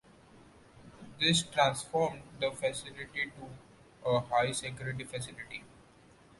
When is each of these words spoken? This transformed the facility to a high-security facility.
This 1.19 1.43
transformed 1.43 2.23
the 2.39 2.49
facility 2.49 3.31
to 3.37 3.49
a 4.09 4.19
high-security 4.21 5.03
facility. 5.03 5.63